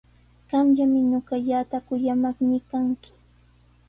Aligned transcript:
Qamllami 0.49 0.99
ñuqallata 1.11 1.77
kuyamaqnii 1.87 2.65
kanki. 2.69 3.09